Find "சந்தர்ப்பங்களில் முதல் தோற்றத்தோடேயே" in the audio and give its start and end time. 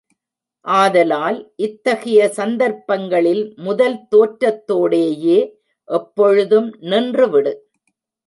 2.29-5.37